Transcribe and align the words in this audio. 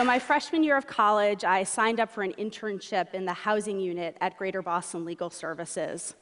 So, 0.00 0.04
my 0.04 0.18
freshman 0.18 0.64
year 0.64 0.78
of 0.78 0.86
college, 0.86 1.44
I 1.44 1.62
signed 1.62 2.00
up 2.00 2.10
for 2.10 2.22
an 2.22 2.32
internship 2.38 3.12
in 3.12 3.26
the 3.26 3.34
housing 3.34 3.78
unit 3.78 4.16
at 4.22 4.38
Greater 4.38 4.62
Boston 4.62 5.04
Legal 5.04 5.28
Services. 5.28 6.14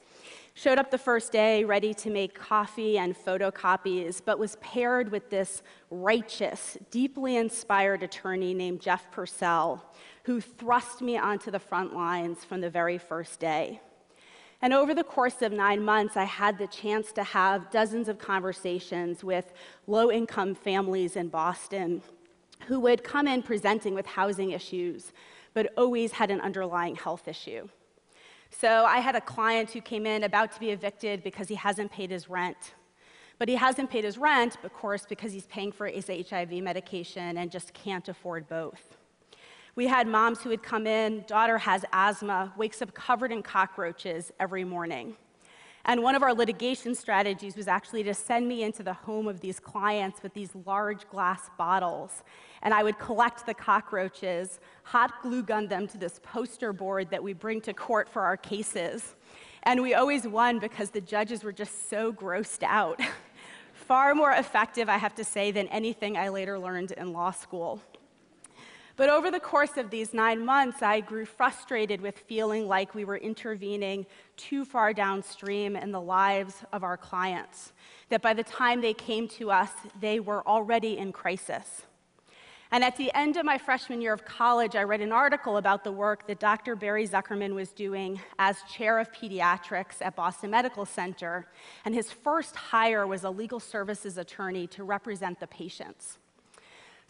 Showed 0.55 0.79
up 0.79 0.91
the 0.91 0.99
first 0.99 1.31
day 1.31 1.63
ready 1.63 1.95
to 1.95 2.11
make 2.11 2.35
coffee 2.35 2.99
and 2.99 3.17
photocopies, 3.17 4.21
but 4.25 4.37
was 4.37 4.57
paired 4.57 5.13
with 5.13 5.31
this 5.31 5.63
righteous, 5.93 6.77
deeply 6.91 7.37
inspired 7.37 8.03
attorney 8.03 8.53
named 8.53 8.81
Jeff 8.81 9.13
Purcell, 9.13 9.89
who 10.25 10.41
thrust 10.41 11.01
me 11.01 11.17
onto 11.17 11.53
the 11.53 11.61
front 11.61 11.95
lines 11.95 12.45
from 12.45 12.61
the 12.61 12.71
very 12.71 12.99
first 12.99 13.39
day. 13.39 13.81
And 14.61 14.73
over 14.75 14.93
the 14.93 15.05
course 15.05 15.41
of 15.41 15.53
nine 15.53 15.85
months, 15.85 16.17
I 16.17 16.25
had 16.25 16.59
the 16.59 16.67
chance 16.67 17.13
to 17.13 17.23
have 17.23 17.71
dozens 17.71 18.09
of 18.09 18.19
conversations 18.19 19.23
with 19.23 19.53
low 19.87 20.11
income 20.11 20.57
families 20.57 21.15
in 21.15 21.29
Boston 21.29 22.03
who 22.67 22.81
would 22.81 23.05
come 23.05 23.27
in 23.27 23.43
presenting 23.43 23.95
with 23.95 24.07
housing 24.07 24.51
issues, 24.51 25.13
but 25.55 25.73
always 25.77 26.13
had 26.13 26.31
an 26.31 26.41
underlying 26.41 26.97
health 26.97 27.29
issue. 27.29 27.69
So 28.51 28.85
I 28.85 28.99
had 28.99 29.15
a 29.15 29.21
client 29.21 29.71
who 29.71 29.81
came 29.81 30.07
in 30.07 30.25
about 30.25 30.53
to 30.53 30.61
be 30.61 30.71
evicted 30.71 31.23
because 31.23 31.49
he 31.49 31.55
hasn't 31.55 31.93
paid 31.93 32.11
his 32.11 32.29
rent. 32.29 32.75
But 33.39 33.49
he 33.49 33.55
hasn't 33.55 33.91
paid 33.91 34.05
his 34.05 34.19
rent, 34.19 34.57
of 34.65 34.73
course, 34.73 35.07
because 35.09 35.33
he's 35.33 35.47
paying 35.47 35.71
for 35.71 35.87
his 35.87 36.09
HIV 36.09 36.53
medication 36.63 37.39
and 37.39 37.51
just 37.51 37.73
can't 37.73 38.09
afford 38.09 38.49
both. 38.49 38.97
We 39.77 39.87
had 39.87 40.09
moms 40.09 40.43
who 40.43 40.49
would 40.49 40.63
come 40.63 40.89
in, 40.89 41.25
daughter 41.29 41.57
has 41.59 41.85
asthma, 41.93 42.53
wakes 42.57 42.83
up 42.83 42.95
covered 42.95 43.31
in 43.31 43.43
cockroaches 43.43 44.33
every 44.41 44.65
morning. 44.65 45.17
And 45.85 46.03
one 46.03 46.15
of 46.15 46.23
our 46.23 46.35
litigation 46.35 46.95
strategies 46.95 47.57
was 47.57 47.69
actually 47.69 48.03
to 48.05 48.15
send 48.15 48.47
me 48.47 48.63
into 48.63 48.83
the 48.83 48.93
home 48.93 49.27
of 49.27 49.41
these 49.41 49.59
clients 49.59 50.23
with 50.23 50.35
these 50.35 50.51
large 50.67 51.09
glass 51.09 51.51
bottles. 51.57 52.23
And 52.63 52.75
I 52.75 52.83
would 52.83 52.99
collect 52.99 53.47
the 53.47 53.55
cockroaches, 53.55 54.61
hot 54.83 55.23
glue 55.23 55.43
gun 55.43 55.69
them 55.69 55.87
to 55.89 55.99
this 55.99 56.21
poster 56.23 56.73
board 56.73 57.11
that 57.11 57.23
we 57.23 57.33
bring 57.33 57.61
to 57.63 57.73
court 57.73 58.09
for 58.09 58.23
our 58.23 58.37
cases. 58.37 59.15
And 59.63 59.83
we 59.83 59.95
always 59.95 60.27
won 60.27 60.59
because 60.59 60.91
the 60.91 61.01
judges 61.01 61.45
were 61.45 61.53
just 61.53 61.89
so 61.89 62.13
grossed 62.13 62.63
out. 62.63 63.01
Far 63.73 64.15
more 64.15 64.33
effective, 64.33 64.89
I 64.89 64.99
have 64.99 65.15
to 65.15 65.25
say, 65.25 65.51
than 65.51 65.69
anything 65.69 66.17
I 66.17 66.29
later 66.29 66.59
learned 66.59 66.93
in 66.93 67.13
law 67.13 67.31
school. 67.31 67.81
But 68.99 69.11
over 69.11 69.31
the 69.31 69.39
course 69.39 69.77
of 69.77 69.91
these 69.91 70.13
nine 70.13 70.45
months, 70.45 70.83
I 70.83 70.99
grew 70.99 71.25
frustrated 71.25 72.01
with 72.01 72.19
feeling 72.19 72.67
like 72.67 72.97
we 72.97 73.05
were 73.05 73.17
intervening 73.17 74.07
too 74.37 74.65
far 74.65 74.93
downstream 74.93 75.77
in 75.77 75.93
the 75.93 76.01
lives 76.01 76.65
of 76.73 76.83
our 76.83 76.97
clients, 76.97 77.73
that 78.09 78.23
by 78.23 78.35
the 78.35 78.43
time 78.43 78.81
they 78.81 78.95
came 78.95 79.29
to 79.29 79.53
us, 79.53 79.71
they 80.01 80.19
were 80.19 80.45
already 80.49 80.99
in 80.99 81.13
crisis. 81.13 81.83
And 82.73 82.83
at 82.83 82.97
the 82.97 83.15
end 83.15 83.37
of 83.37 83.45
my 83.45 83.57
freshman 83.57 84.01
year 84.01 84.13
of 84.13 84.25
college, 84.25 84.75
I 84.75 84.83
read 84.83 85.01
an 85.01 85.13
article 85.13 85.59
about 85.59 85.85
the 85.85 85.93
work 85.93 86.27
that 86.27 86.41
Dr. 86.41 86.75
Barry 86.75 87.07
Zuckerman 87.07 87.55
was 87.55 87.71
doing 87.71 88.21
as 88.41 88.57
chair 88.69 88.99
of 88.99 89.13
pediatrics 89.13 89.99
at 90.01 90.17
Boston 90.17 90.51
Medical 90.51 90.85
Center. 90.85 91.47
And 91.85 91.95
his 91.95 92.11
first 92.11 92.57
hire 92.57 93.07
was 93.07 93.23
a 93.23 93.31
legal 93.31 93.61
services 93.61 94.19
attorney 94.19 94.67
to 94.67 94.83
represent 94.83 95.39
the 95.39 95.47
patients. 95.47 96.19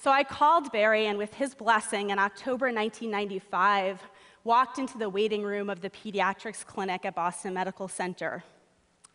So 0.00 0.12
I 0.12 0.22
called 0.22 0.70
Barry, 0.70 1.06
and 1.06 1.18
with 1.18 1.34
his 1.34 1.56
blessing, 1.56 2.10
in 2.10 2.20
October 2.20 2.66
1995, 2.66 4.00
walked 4.44 4.78
into 4.78 4.96
the 4.96 5.08
waiting 5.08 5.42
room 5.42 5.68
of 5.68 5.80
the 5.80 5.90
pediatrics 5.90 6.64
clinic 6.64 7.04
at 7.04 7.16
Boston 7.16 7.54
Medical 7.54 7.88
Center. 7.88 8.44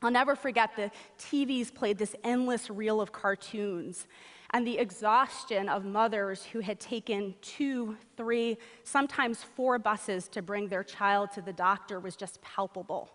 I'll 0.02 0.12
never 0.12 0.36
forget 0.36 0.76
the 0.76 0.92
TVs 1.18 1.74
played 1.74 1.98
this 1.98 2.18
endless 2.26 2.70
reel 2.70 3.00
of 3.00 3.14
cartoons, 3.14 4.08
and 4.50 4.68
the 4.68 4.78
exhaustion 4.78 5.70
of 5.70 5.86
mothers 5.86 6.44
who 6.44 6.60
had 6.60 6.82
taken 6.82 7.34
two, 7.42 7.96
three, 8.18 8.58
sometimes 8.84 9.42
four 9.42 9.80
buses 9.80 10.28
to 10.28 10.42
bring 10.42 10.68
their 10.68 10.84
child 10.84 11.32
to 11.32 11.42
the 11.42 11.54
doctor 11.54 12.02
was 12.02 12.18
just 12.18 12.42
palpable. 12.42 13.10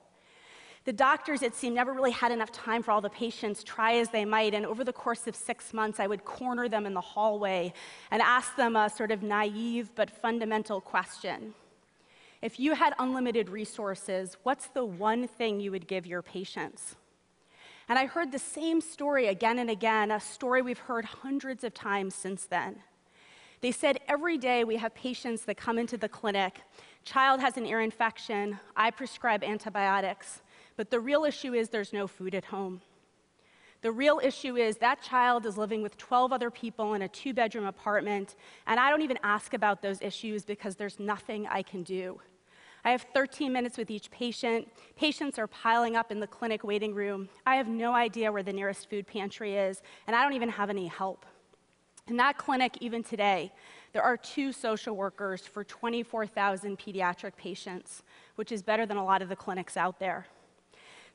The 0.89 0.95
doctors, 0.95 1.43
it 1.43 1.55
seemed, 1.55 1.75
never 1.75 1.93
really 1.93 2.13
had 2.13 2.33
enough 2.33 2.51
time 2.51 2.83
for 2.83 2.93
all 2.93 3.03
the 3.03 3.11
patients, 3.11 3.63
try 3.63 3.97
as 3.97 4.09
they 4.09 4.25
might. 4.25 4.55
And 4.55 4.65
over 4.65 4.85
the 4.85 4.93
course 4.95 5.27
of 5.27 5.37
six 5.37 5.75
months, 5.75 6.01
I 6.01 6.07
would 6.07 6.25
corner 6.25 6.67
them 6.67 6.87
in 6.87 6.95
the 6.95 7.01
hallway 7.03 7.75
and 8.11 8.23
ask 8.23 8.57
them 8.57 8.75
a 8.75 8.89
sort 8.89 9.11
of 9.11 9.23
naive 9.23 9.91
but 9.95 10.09
fundamental 10.09 10.81
question. 10.81 11.53
If 12.41 12.59
you 12.59 12.75
had 12.75 12.95
unlimited 12.99 13.51
resources, 13.51 14.39
what's 14.45 14.69
the 14.69 14.83
one 14.83 15.29
thing 15.29 15.61
you 15.61 15.73
would 15.73 15.87
give 15.87 16.07
your 16.07 16.23
patients? 16.23 16.97
And 17.91 17.99
I 17.99 18.07
heard 18.07 18.33
the 18.33 18.39
same 18.39 18.81
story 18.81 19.27
again 19.27 19.59
and 19.59 19.69
again, 19.69 20.11
a 20.11 20.19
story 20.19 20.63
we've 20.63 20.79
heard 20.79 21.05
hundreds 21.05 21.65
of 21.65 21.75
times 21.75 22.15
since 22.15 22.47
then. 22.47 22.77
They 23.61 23.73
said 23.73 23.99
every 24.09 24.39
day 24.39 24.65
we 24.65 24.77
have 24.77 24.95
patients 24.95 25.43
that 25.43 25.59
come 25.59 25.79
into 25.79 25.99
the 25.99 26.09
clinic. 26.09 26.63
Child 27.05 27.41
has 27.43 27.59
an 27.59 27.67
ear 27.67 27.83
infection. 27.83 28.59
I 28.75 28.91
prescribe 28.91 29.45
antibiotics. 29.45 30.41
But 30.79 30.91
the 30.91 31.01
real 31.01 31.25
issue 31.25 31.55
is 31.55 31.71
there's 31.71 31.93
no 31.93 32.07
food 32.07 32.37
at 32.37 32.45
home. 32.45 32.83
The 33.81 33.91
real 33.91 34.21
issue 34.23 34.55
is 34.55 34.77
that 34.77 35.03
child 35.03 35.45
is 35.45 35.59
living 35.59 35.83
with 35.83 35.97
12 35.97 36.33
other 36.33 36.53
people 36.53 36.95
in 36.95 37.03
a 37.03 37.09
two 37.09 37.35
bedroom 37.35 37.67
apartment, 37.67 38.37
and 38.65 38.79
I 38.79 38.89
don't 38.89 39.03
even 39.03 39.19
ask 39.25 39.55
about 39.55 39.83
those 39.83 40.01
issues 40.01 40.45
because 40.45 40.77
there's 40.77 41.01
nothing 41.01 41.49
I 41.49 41.63
can 41.63 41.83
do. 41.83 42.21
I 42.85 42.93
have 42.93 43.05
13 43.13 43.53
minutes 43.53 43.77
with 43.77 43.91
each 43.91 44.09
patient. 44.13 44.69
Patients 44.95 45.37
are 45.37 45.49
piling 45.49 45.97
up 45.97 46.13
in 46.13 46.21
the 46.21 46.29
clinic 46.29 46.63
waiting 46.63 46.95
room. 46.95 47.29
I 47.45 47.57
have 47.57 47.67
no 47.67 47.93
idea 47.93 48.31
where 48.31 48.45
the 48.45 48.53
nearest 48.53 48.89
food 48.89 49.05
pantry 49.05 49.57
is, 49.57 49.83
and 50.07 50.15
I 50.15 50.23
don't 50.23 50.35
even 50.35 50.49
have 50.49 50.71
any 50.71 50.87
help. 50.87 51.27
In 52.07 52.17
that 52.19 52.39
clinic, 52.39 52.79
even 52.81 53.03
today, 53.03 53.53
there 53.93 54.03
are 54.03 54.17
two 54.17 54.53
social 54.53 54.95
workers 54.95 55.41
for 55.41 55.65
24,000 55.65 56.79
pediatric 56.79 57.35
patients, 57.35 58.05
which 58.37 58.53
is 58.53 58.63
better 58.63 58.87
than 58.87 58.97
a 58.97 59.05
lot 59.05 59.23
of 59.23 59.29
the 59.29 59.37
clinics 59.37 59.77
out 59.77 59.99
there. 59.99 60.29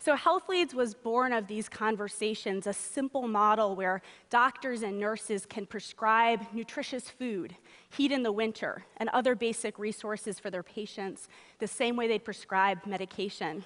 So, 0.04 0.18
Health 0.18 0.50
Leads 0.50 0.76
was 0.76 0.94
born 0.94 1.32
of 1.32 1.48
these 1.48 1.70
conversations, 1.70 2.68
a 2.68 2.74
simple 2.74 3.26
model 3.26 3.74
where 3.74 4.02
doctors 4.30 4.84
and 4.84 5.00
nurses 5.00 5.46
can 5.46 5.66
prescribe 5.66 6.42
nutritious 6.52 7.10
food, 7.10 7.56
heat 7.90 8.12
in 8.12 8.22
the 8.22 8.32
winter, 8.34 8.84
and 8.98 9.08
other 9.14 9.34
basic 9.34 9.80
resources 9.80 10.40
for 10.40 10.50
their 10.50 10.62
patients 10.62 11.30
the 11.60 11.68
same 11.68 11.96
way 11.96 12.10
they'd 12.10 12.26
prescribe 12.26 12.86
medication. 12.86 13.64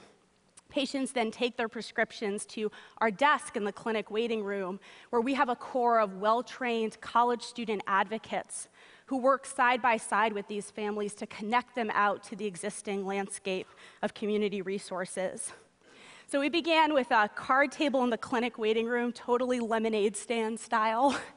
Patients 0.70 1.12
then 1.12 1.32
take 1.32 1.58
their 1.58 1.68
prescriptions 1.68 2.46
to 2.46 2.72
our 3.00 3.10
desk 3.10 3.56
in 3.56 3.64
the 3.64 3.72
clinic 3.72 4.12
waiting 4.12 4.44
room, 4.44 4.80
where 5.10 5.24
we 5.24 5.34
have 5.34 5.50
a 5.50 5.56
corps 5.56 6.00
of 6.00 6.18
well 6.18 6.44
trained 6.44 7.02
college 7.02 7.42
student 7.42 7.82
advocates 7.88 8.68
who 9.08 9.18
work 9.18 9.48
side 9.48 9.82
by 9.82 9.98
side 9.98 10.34
with 10.34 10.48
these 10.48 10.70
families 10.70 11.16
to 11.16 11.26
connect 11.26 11.74
them 11.74 11.90
out 11.96 12.22
to 12.26 12.36
the 12.36 12.46
existing 12.46 13.08
landscape 13.08 13.66
of 14.04 14.14
community 14.14 14.62
resources. 14.62 15.52
So 16.30 16.42
we 16.42 16.50
began 16.50 16.94
with 16.94 17.10
a 17.12 17.30
card 17.30 17.72
table 17.72 18.04
in 18.04 18.10
the 18.10 18.18
clinic 18.18 18.58
waiting 18.58 18.86
room, 18.86 19.14
totally 19.14 19.62
lemonade 19.62 20.18
stand 20.18 20.60
style. 20.60 21.18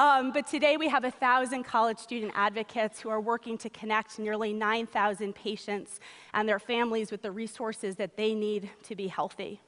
Um, 0.00 0.30
but 0.30 0.46
today 0.46 0.76
we 0.76 0.88
have 0.90 1.02
a 1.02 1.10
thousand 1.10 1.64
college 1.64 1.98
student 1.98 2.30
advocates 2.36 3.00
who 3.00 3.08
are 3.08 3.20
working 3.20 3.58
to 3.58 3.68
connect 3.68 4.20
nearly 4.20 4.52
9,000 4.52 5.34
patients 5.34 5.98
and 6.32 6.48
their 6.48 6.60
families 6.60 7.10
with 7.10 7.22
the 7.22 7.32
resources 7.32 7.96
that 7.96 8.16
they 8.16 8.32
need 8.32 8.70
to 8.84 8.94
be 8.94 9.08
healthy. 9.08 9.60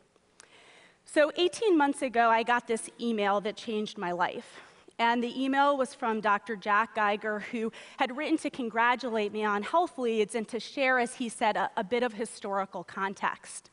So 1.05 1.33
18 1.37 1.77
months 1.77 2.03
ago, 2.03 2.29
I 2.29 2.45
got 2.45 2.69
this 2.69 2.89
email 3.01 3.41
that 3.41 3.57
changed 3.57 3.99
my 3.99 4.13
life. 4.13 4.61
And 5.01 5.21
the 5.21 5.43
email 5.43 5.77
was 5.77 5.95
from 5.95 6.21
Dr. 6.21 6.55
Jack 6.55 6.95
Geiger, 6.95 7.41
who 7.51 7.73
had 7.97 8.17
written 8.17 8.39
to 8.39 8.51
congratulate 8.51 9.33
me 9.33 9.43
on 9.43 9.65
health 9.65 9.99
leads 9.99 10.37
and 10.37 10.47
to 10.47 10.61
share, 10.61 11.01
as 11.01 11.17
he 11.17 11.29
said, 11.29 11.57
a, 11.57 11.72
a 11.77 11.83
bit 11.83 12.04
of 12.04 12.13
historical 12.13 12.84
context. 12.84 13.71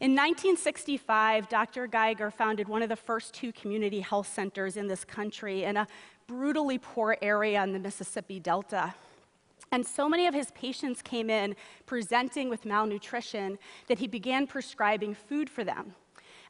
In 0.00 0.10
1965, 0.10 1.48
Dr. 1.48 1.86
Geiger 1.86 2.30
founded 2.30 2.68
one 2.68 2.82
of 2.82 2.88
the 2.88 2.96
first 2.96 3.32
two 3.32 3.52
community 3.52 4.00
health 4.00 4.26
centers 4.26 4.76
in 4.76 4.88
this 4.88 5.04
country 5.04 5.62
in 5.62 5.76
a 5.76 5.86
brutally 6.26 6.78
poor 6.78 7.16
area 7.22 7.62
in 7.62 7.72
the 7.72 7.78
Mississippi 7.78 8.40
Delta. 8.40 8.92
And 9.70 9.86
so 9.86 10.08
many 10.08 10.26
of 10.26 10.34
his 10.34 10.50
patients 10.50 11.00
came 11.00 11.30
in 11.30 11.54
presenting 11.86 12.48
with 12.48 12.64
malnutrition 12.64 13.56
that 13.86 14.00
he 14.00 14.08
began 14.08 14.48
prescribing 14.48 15.14
food 15.14 15.48
for 15.48 15.62
them. 15.62 15.94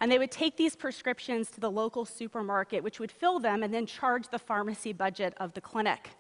And 0.01 0.11
they 0.11 0.19
would 0.19 0.31
take 0.31 0.57
these 0.57 0.75
prescriptions 0.75 1.51
to 1.51 1.61
the 1.61 1.71
local 1.71 2.05
supermarket, 2.07 2.83
which 2.83 2.99
would 2.99 3.13
fill 3.13 3.39
them 3.39 3.63
and 3.63 3.73
then 3.73 3.85
charge 3.85 4.29
the 4.29 4.39
pharmacy 4.39 4.93
budget 4.95 5.35
of 5.39 5.53
the 5.53 5.61
clinic. 5.61 6.11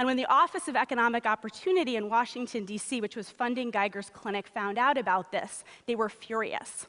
And 0.00 0.06
when 0.06 0.16
the 0.16 0.32
Office 0.32 0.66
of 0.66 0.76
Economic 0.76 1.26
Opportunity 1.26 1.96
in 1.96 2.08
Washington, 2.08 2.64
D.C., 2.64 3.02
which 3.02 3.16
was 3.16 3.28
funding 3.28 3.70
Geiger's 3.70 4.08
clinic, 4.08 4.46
found 4.48 4.78
out 4.78 4.96
about 4.96 5.30
this, 5.30 5.62
they 5.84 5.94
were 5.94 6.08
furious. 6.08 6.86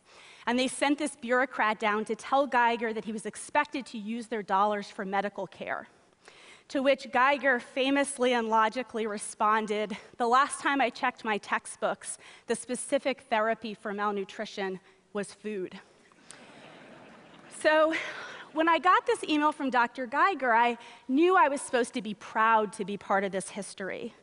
And 0.48 0.58
they 0.58 0.70
sent 0.70 0.98
this 0.98 1.18
bureaucrat 1.18 1.78
down 1.78 2.06
to 2.06 2.16
tell 2.16 2.48
Geiger 2.48 2.94
that 2.94 3.04
he 3.04 3.12
was 3.12 3.26
expected 3.26 3.86
to 3.88 3.98
use 3.98 4.28
their 4.28 4.42
dollars 4.42 4.90
for 4.90 5.04
medical 5.04 5.46
care. 5.46 5.90
To 6.70 6.82
which 6.82 7.12
Geiger 7.12 7.60
famously 7.60 8.32
and 8.32 8.48
logically 8.48 9.06
responded 9.08 9.98
The 10.16 10.28
last 10.30 10.62
time 10.62 10.80
I 10.80 10.90
checked 10.90 11.26
my 11.26 11.38
textbooks, 11.38 12.18
the 12.48 12.56
specific 12.56 13.24
therapy 13.30 13.74
for 13.74 13.94
malnutrition 13.94 14.80
was 15.12 15.34
food. 15.34 15.78
so, 17.60 17.94
when 18.54 18.68
I 18.68 18.80
got 18.80 19.06
this 19.06 19.24
email 19.24 19.52
from 19.52 19.70
Dr. 19.70 20.06
Geiger, 20.06 20.54
I 20.54 20.78
knew 21.08 21.36
I 21.36 21.48
was 21.48 21.62
supposed 21.62 21.94
to 21.94 22.02
be 22.02 22.14
proud 22.14 22.74
to 22.74 22.86
be 22.86 22.98
part 22.98 23.24
of 23.24 23.32
this 23.32 23.50
history. 23.50 24.14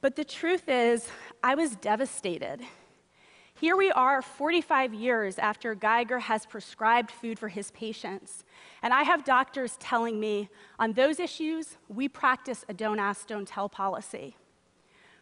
But 0.00 0.16
the 0.16 0.24
truth 0.24 0.68
is, 0.68 1.08
I 1.42 1.54
was 1.54 1.76
devastated. 1.76 2.60
Here 3.60 3.76
we 3.76 3.90
are 3.92 4.20
45 4.20 4.92
years 4.92 5.38
after 5.38 5.74
Geiger 5.74 6.18
has 6.18 6.44
prescribed 6.44 7.10
food 7.10 7.38
for 7.38 7.48
his 7.48 7.70
patients. 7.70 8.44
And 8.82 8.92
I 8.92 9.04
have 9.04 9.24
doctors 9.24 9.76
telling 9.78 10.18
me 10.18 10.50
on 10.78 10.92
those 10.92 11.20
issues, 11.20 11.78
we 11.88 12.08
practice 12.08 12.64
a 12.68 12.74
don't 12.74 12.98
ask, 12.98 13.26
don't 13.26 13.46
tell 13.46 13.68
policy. 13.68 14.36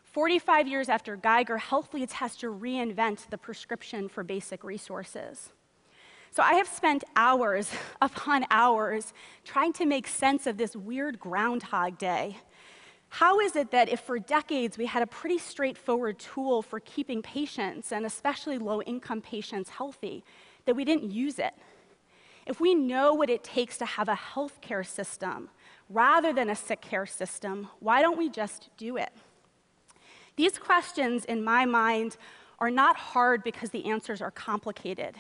45 0.04 0.66
years 0.66 0.88
after 0.88 1.16
Geiger, 1.16 1.58
Healthleads 1.58 2.12
has 2.12 2.36
to 2.36 2.52
reinvent 2.52 3.30
the 3.30 3.38
prescription 3.38 4.08
for 4.08 4.24
basic 4.24 4.64
resources. 4.64 5.50
So 6.32 6.42
I 6.42 6.54
have 6.54 6.66
spent 6.66 7.04
hours 7.14 7.70
upon 8.02 8.44
hours 8.50 9.12
trying 9.44 9.72
to 9.74 9.86
make 9.86 10.08
sense 10.08 10.46
of 10.46 10.56
this 10.56 10.74
weird 10.74 11.20
Groundhog 11.20 11.98
Day 11.98 12.38
how 13.16 13.40
is 13.40 13.56
it 13.56 13.72
that 13.72 13.90
if 13.90 14.00
for 14.00 14.18
decades 14.18 14.78
we 14.78 14.86
had 14.86 15.02
a 15.02 15.06
pretty 15.06 15.36
straightforward 15.36 16.18
tool 16.18 16.62
for 16.62 16.80
keeping 16.80 17.20
patients, 17.20 17.92
and 17.92 18.06
especially 18.06 18.56
low 18.56 18.80
income 18.80 19.20
patients, 19.20 19.68
healthy, 19.68 20.24
that 20.64 20.74
we 20.74 20.82
didn't 20.82 21.10
use 21.10 21.38
it? 21.38 21.52
If 22.46 22.58
we 22.58 22.74
know 22.74 23.12
what 23.12 23.28
it 23.28 23.44
takes 23.44 23.76
to 23.78 23.84
have 23.84 24.08
a 24.08 24.14
healthcare 24.14 24.84
system 24.84 25.50
rather 25.90 26.32
than 26.32 26.48
a 26.48 26.56
sick 26.56 26.80
care 26.80 27.04
system, 27.04 27.68
why 27.80 28.00
don't 28.00 28.16
we 28.16 28.30
just 28.30 28.70
do 28.78 28.96
it? 28.96 29.12
These 30.36 30.56
questions, 30.56 31.26
in 31.26 31.44
my 31.44 31.66
mind, 31.66 32.16
are 32.60 32.70
not 32.70 32.96
hard 32.96 33.44
because 33.44 33.68
the 33.68 33.84
answers 33.90 34.22
are 34.22 34.30
complicated. 34.30 35.16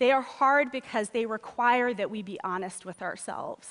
They 0.00 0.12
are 0.12 0.22
hard 0.22 0.72
because 0.72 1.10
they 1.10 1.26
require 1.26 1.92
that 1.92 2.10
we 2.10 2.22
be 2.22 2.40
honest 2.42 2.86
with 2.86 3.02
ourselves. 3.02 3.68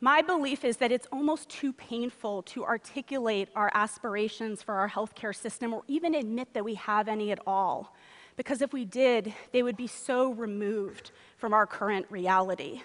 My 0.00 0.22
belief 0.22 0.64
is 0.64 0.78
that 0.78 0.90
it's 0.90 1.06
almost 1.12 1.48
too 1.48 1.72
painful 1.72 2.42
to 2.42 2.64
articulate 2.64 3.48
our 3.54 3.70
aspirations 3.74 4.60
for 4.60 4.74
our 4.74 4.90
healthcare 4.90 5.34
system 5.34 5.72
or 5.72 5.84
even 5.86 6.16
admit 6.16 6.52
that 6.52 6.64
we 6.64 6.74
have 6.74 7.06
any 7.06 7.30
at 7.30 7.38
all. 7.46 7.94
Because 8.36 8.60
if 8.60 8.72
we 8.72 8.84
did, 8.84 9.32
they 9.52 9.62
would 9.62 9.76
be 9.76 9.86
so 9.86 10.32
removed 10.32 11.12
from 11.36 11.54
our 11.54 11.64
current 11.64 12.06
reality. 12.10 12.82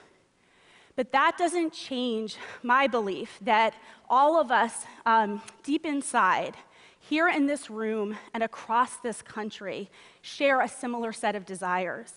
But 0.96 1.12
that 1.12 1.36
doesn't 1.36 1.74
change 1.74 2.38
my 2.62 2.86
belief 2.86 3.40
that 3.42 3.74
all 4.08 4.40
of 4.40 4.52
us, 4.52 4.86
um, 5.08 5.42
deep 5.64 5.84
inside, 5.84 6.56
here 7.00 7.28
in 7.30 7.48
this 7.48 7.70
room 7.70 8.18
and 8.34 8.44
across 8.44 8.98
this 8.98 9.22
country, 9.22 9.90
share 10.22 10.62
a 10.62 10.68
similar 10.68 11.12
set 11.12 11.36
of 11.36 11.46
desires. 11.46 12.14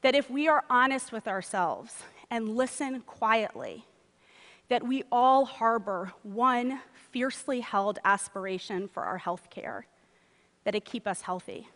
That 0.00 0.14
if 0.14 0.28
we 0.30 0.48
are 0.48 0.64
honest 0.68 1.12
with 1.12 1.28
ourselves 1.28 2.02
and 2.30 2.56
listen 2.56 3.02
quietly, 3.02 3.84
that 4.68 4.82
we 4.82 5.04
all 5.12 5.44
harbor 5.44 6.12
one 6.22 6.80
fiercely 7.10 7.60
held 7.60 7.98
aspiration 8.04 8.88
for 8.88 9.02
our 9.02 9.18
health 9.18 9.50
care 9.50 9.86
that 10.64 10.74
it 10.74 10.84
keep 10.84 11.06
us 11.06 11.22
healthy. 11.22 11.68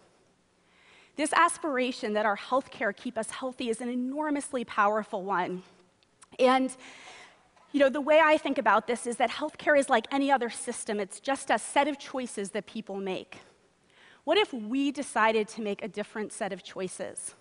This 1.17 1.33
aspiration 1.33 2.13
that 2.13 2.27
our 2.27 2.37
health 2.37 2.71
care 2.71 2.93
keep 2.93 3.17
us 3.17 3.31
healthy 3.31 3.69
is 3.71 3.81
an 3.81 3.89
enormously 3.89 4.65
powerful 4.65 5.23
one. 5.23 5.63
And 6.39 6.75
you 7.73 7.81
know, 7.81 7.89
the 7.89 8.01
way 8.01 8.21
I 8.23 8.39
think 8.39 8.59
about 8.59 8.87
this 8.87 9.07
is 9.07 9.17
that 9.17 9.31
healthcare 9.31 9.79
is 9.79 9.89
like 9.89 10.07
any 10.11 10.31
other 10.31 10.51
system. 10.51 11.01
It's 11.01 11.21
just 11.21 11.51
a 11.51 11.59
set 11.59 11.89
of 11.89 11.99
choices 11.99 12.51
that 12.51 12.67
people 12.67 12.97
make. 12.97 13.39
What 14.25 14.39
if 14.39 14.53
we 14.53 14.91
decided 14.91 15.47
to 15.49 15.63
make 15.63 15.83
a 15.83 15.89
different 15.89 16.33
set 16.33 16.53
of 16.53 16.63
choices? 16.63 17.35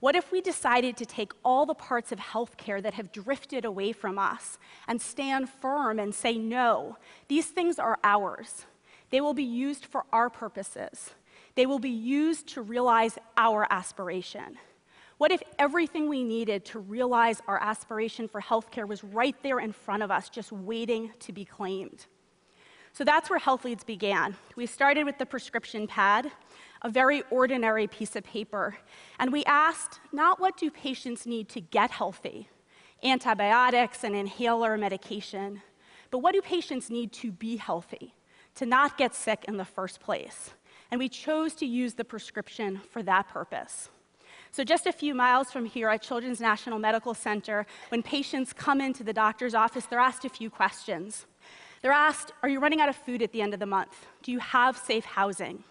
What 0.00 0.16
if 0.16 0.32
we 0.32 0.40
decided 0.40 0.96
to 0.96 1.06
take 1.06 1.32
all 1.44 1.66
the 1.66 1.74
parts 1.74 2.10
of 2.10 2.18
healthcare 2.18 2.82
that 2.82 2.94
have 2.94 3.12
drifted 3.12 3.66
away 3.66 3.92
from 3.92 4.18
us 4.18 4.58
and 4.88 5.00
stand 5.00 5.50
firm 5.50 5.98
and 5.98 6.14
say, 6.14 6.38
no, 6.38 6.96
these 7.28 7.46
things 7.46 7.78
are 7.78 7.98
ours. 8.02 8.64
They 9.10 9.20
will 9.20 9.34
be 9.34 9.44
used 9.44 9.84
for 9.84 10.04
our 10.12 10.30
purposes. 10.30 11.10
They 11.54 11.66
will 11.66 11.78
be 11.78 11.90
used 11.90 12.48
to 12.48 12.62
realize 12.62 13.18
our 13.36 13.66
aspiration. 13.70 14.56
What 15.20 15.32
if 15.32 15.42
everything 15.58 16.08
we 16.08 16.24
needed 16.24 16.64
to 16.64 16.78
realize 16.78 17.42
our 17.46 17.62
aspiration 17.62 18.26
for 18.26 18.40
healthcare 18.40 18.88
was 18.88 19.04
right 19.04 19.36
there 19.42 19.60
in 19.60 19.70
front 19.70 20.02
of 20.02 20.10
us, 20.10 20.30
just 20.30 20.50
waiting 20.50 21.12
to 21.18 21.30
be 21.30 21.44
claimed? 21.44 22.06
So 22.94 23.04
that's 23.04 23.28
where 23.28 23.38
Health 23.38 23.66
Leads 23.66 23.84
began. 23.84 24.34
We 24.56 24.64
started 24.64 25.04
with 25.04 25.18
the 25.18 25.26
prescription 25.26 25.86
pad 25.86 26.32
a 26.80 26.88
very 26.88 27.22
ordinary 27.30 27.86
piece 27.86 28.16
of 28.16 28.24
paper. 28.24 28.78
And 29.18 29.30
we 29.30 29.44
asked 29.44 30.00
not 30.10 30.40
what 30.40 30.56
do 30.56 30.70
patients 30.70 31.26
need 31.26 31.50
to 31.50 31.60
get 31.60 31.90
healthy, 31.90 32.48
antibiotics 33.02 34.04
and 34.04 34.16
inhaler 34.16 34.78
medication, 34.78 35.60
but 36.10 36.20
what 36.20 36.32
do 36.32 36.40
patients 36.40 36.88
need 36.88 37.12
to 37.12 37.30
be 37.30 37.58
healthy, 37.58 38.14
to 38.54 38.64
not 38.64 38.96
get 38.96 39.14
sick 39.14 39.44
in 39.46 39.58
the 39.58 39.66
first 39.66 40.00
place? 40.00 40.54
And 40.90 40.98
we 40.98 41.10
chose 41.10 41.52
to 41.56 41.66
use 41.66 41.92
the 41.92 42.06
prescription 42.06 42.80
for 42.90 43.02
that 43.02 43.28
purpose. 43.28 43.90
So, 44.52 44.64
just 44.64 44.86
a 44.86 44.92
few 44.92 45.14
miles 45.14 45.52
from 45.52 45.64
here 45.64 45.88
at 45.88 46.02
Children's 46.02 46.40
National 46.40 46.78
Medical 46.78 47.14
Center, 47.14 47.66
when 47.90 48.02
patients 48.02 48.52
come 48.52 48.80
into 48.80 49.04
the 49.04 49.12
doctor's 49.12 49.54
office, 49.54 49.86
they're 49.86 50.00
asked 50.00 50.24
a 50.24 50.28
few 50.28 50.50
questions. 50.50 51.26
They're 51.82 51.92
asked, 51.92 52.32
Are 52.42 52.48
you 52.48 52.58
running 52.58 52.80
out 52.80 52.88
of 52.88 52.96
food 52.96 53.22
at 53.22 53.30
the 53.30 53.42
end 53.42 53.54
of 53.54 53.60
the 53.60 53.66
month? 53.66 54.06
Do 54.22 54.32
you 54.32 54.40
have 54.40 54.76
safe 54.76 55.04
housing? 55.04 55.62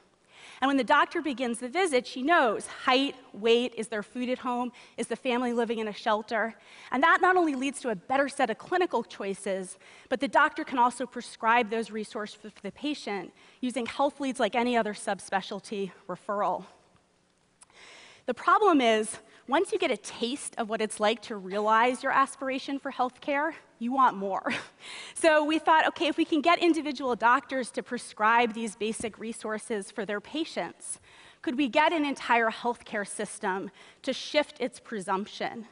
And 0.61 0.67
when 0.67 0.77
the 0.77 0.83
doctor 0.83 1.21
begins 1.21 1.59
the 1.59 1.69
visit, 1.69 2.07
she 2.07 2.21
knows 2.21 2.67
height, 2.67 3.15
weight, 3.33 3.73
is 3.77 3.87
there 3.87 4.03
food 4.03 4.29
at 4.29 4.39
home, 4.39 4.71
is 4.97 5.07
the 5.07 5.15
family 5.15 5.53
living 5.53 5.79
in 5.79 5.87
a 5.87 5.93
shelter? 5.93 6.55
And 6.91 7.01
that 7.03 7.19
not 7.21 7.37
only 7.37 7.55
leads 7.55 7.79
to 7.81 7.89
a 7.89 7.95
better 7.95 8.27
set 8.27 8.49
of 8.49 8.57
clinical 8.57 9.03
choices, 9.03 9.77
but 10.09 10.19
the 10.19 10.27
doctor 10.27 10.63
can 10.63 10.77
also 10.77 11.05
prescribe 11.05 11.69
those 11.69 11.91
resources 11.91 12.35
for 12.35 12.49
the 12.61 12.71
patient 12.71 13.33
using 13.61 13.85
health 13.85 14.19
leads 14.19 14.39
like 14.39 14.55
any 14.55 14.75
other 14.75 14.93
subspecialty 14.93 15.91
referral. 16.09 16.65
The 18.29 18.35
problem 18.35 18.79
is, 18.79 19.17
once 19.47 19.71
you 19.71 19.79
get 19.79 19.89
a 19.89 19.97
taste 19.97 20.53
of 20.59 20.69
what 20.69 20.81
it's 20.81 20.99
like 20.99 21.19
to 21.23 21.35
realize 21.35 22.03
your 22.03 22.11
aspiration 22.11 22.77
for 22.77 22.91
healthcare, 22.91 23.53
you 23.79 23.91
want 23.91 24.15
more. 24.17 24.53
so 25.15 25.43
we 25.43 25.57
thought, 25.57 25.87
okay, 25.87 26.05
if 26.05 26.15
we 26.15 26.25
can 26.25 26.39
get 26.39 26.59
individual 26.59 27.15
doctors 27.15 27.71
to 27.71 27.81
prescribe 27.81 28.53
these 28.53 28.75
basic 28.75 29.17
resources 29.17 29.89
for 29.89 30.05
their 30.05 30.21
patients, 30.21 30.99
could 31.41 31.57
we 31.57 31.67
get 31.69 31.91
an 31.91 32.05
entire 32.05 32.51
healthcare 32.51 33.07
system 33.07 33.71
to 34.03 34.13
shift 34.13 34.57
its 34.59 34.79
presumption? 34.79 35.65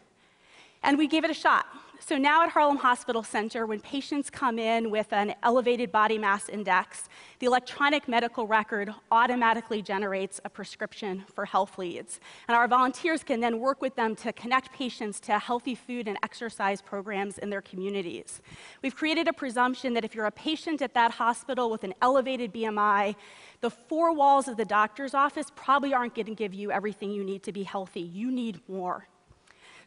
And 0.84 0.98
we 0.98 1.08
gave 1.08 1.24
it 1.24 1.32
a 1.32 1.34
shot. 1.34 1.66
So 2.00 2.16
now 2.16 2.44
at 2.44 2.50
Harlem 2.50 2.78
Hospital 2.78 3.24
Center, 3.24 3.66
when 3.66 3.80
patients 3.80 4.30
come 4.30 4.60
in 4.60 4.92
with 4.92 5.12
an 5.12 5.34
elevated 5.42 5.92
body 5.92 6.20
mass 6.20 6.48
index, 6.48 7.10
the 7.40 7.48
electronic 7.48 8.08
medical 8.08 8.46
record 8.46 8.94
automatically 9.12 9.82
generates 9.82 10.40
a 10.46 10.50
prescription 10.50 11.26
for 11.34 11.46
health 11.46 11.80
leads. 11.80 12.20
And 12.48 12.56
our 12.56 12.68
volunteers 12.68 13.24
can 13.24 13.40
then 13.40 13.60
work 13.60 13.82
with 13.82 13.96
them 13.96 14.16
to 14.18 14.32
connect 14.32 14.72
patients 14.72 15.20
to 15.22 15.40
healthy 15.40 15.74
food 15.74 16.08
and 16.08 16.18
exercise 16.24 16.84
programs 16.84 17.40
in 17.40 17.50
their 17.50 17.62
communities. 17.62 18.42
We've 18.84 18.96
created 18.96 19.28
a 19.28 19.34
presumption 19.34 19.96
that 19.96 20.06
if 20.06 20.14
you're 20.14 20.26
a 20.26 20.32
patient 20.32 20.84
at 20.84 20.94
that 20.94 21.12
hospital 21.12 21.72
with 21.72 21.84
an 21.84 21.96
elevated 22.04 22.54
BMI, 22.54 23.16
the 23.62 23.72
four 23.72 24.14
walls 24.14 24.48
of 24.48 24.56
the 24.56 24.66
doctor's 24.66 25.16
office 25.16 25.48
probably 25.56 25.96
aren't 25.96 26.14
going 26.14 26.28
to 26.28 26.36
give 26.36 26.54
you 26.54 26.72
everything 26.72 27.12
you 27.12 27.24
need 27.24 27.42
to 27.44 27.52
be 27.52 27.64
healthy. 27.64 28.02
You 28.02 28.32
need 28.32 28.62
more. 28.70 29.08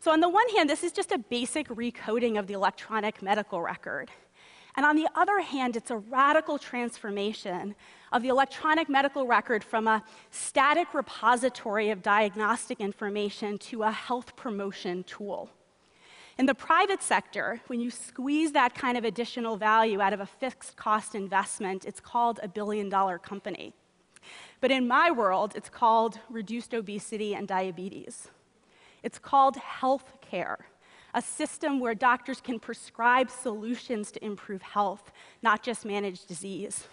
So, 0.02 0.11
on 0.12 0.21
the 0.21 0.30
one 0.30 0.49
hand, 0.49 0.71
this 0.71 0.83
is 0.83 0.92
just 0.92 1.12
a 1.12 1.19
basic 1.19 1.69
recoding 1.69 2.38
of 2.38 2.47
the 2.47 2.54
electronic 2.54 3.21
medical 3.21 3.61
record. 3.61 4.11
And 4.75 4.87
on 4.87 4.97
the 4.97 5.07
other 5.14 5.40
hand, 5.40 5.76
it's 5.76 5.90
a 5.90 5.99
radical 5.99 6.59
transformation 6.59 7.75
of 8.11 8.23
the 8.23 8.28
electronic 8.28 8.88
medical 8.88 9.26
record 9.26 9.62
from 9.62 9.87
a 9.87 10.02
static 10.30 10.95
repository 10.95 11.90
of 11.90 12.02
diagnostic 12.02 12.80
information 12.80 13.59
to 13.59 13.83
a 13.83 13.90
health 13.90 14.35
promotion 14.37 15.04
tool. 15.04 15.50
In 16.38 16.47
the 16.47 16.54
private 16.54 17.02
sector, 17.02 17.61
when 17.66 17.83
you 17.83 17.90
squeeze 17.90 18.52
that 18.52 18.75
kind 18.75 18.97
of 18.97 19.04
additional 19.04 19.59
value 19.59 20.00
out 20.00 20.14
of 20.14 20.21
a 20.21 20.26
fixed 20.26 20.76
cost 20.76 21.14
investment, 21.14 21.85
it's 21.85 22.00
called 22.00 22.40
a 22.42 22.49
billion 22.49 22.88
dollar 22.88 23.19
company. 23.19 23.75
But 24.62 24.71
in 24.71 24.88
my 24.88 25.11
world, 25.11 25.52
it's 25.54 25.69
called 25.69 26.21
reduced 26.30 26.73
obesity 26.73 27.35
and 27.35 27.47
diabetes. 27.47 28.30
It's 29.02 29.19
called 29.19 29.57
health 29.57 30.19
care, 30.21 30.59
a 31.14 31.23
system 31.23 31.80
where 31.80 31.95
doctors 31.95 32.40
can 32.40 32.59
prescribe 32.59 33.30
solutions 33.30 34.11
to 34.12 34.25
improve 34.25 34.62
health, 34.62 35.11
not 35.42 35.62
just 35.62 35.85
manage 35.85 36.26
disease. 36.26 36.87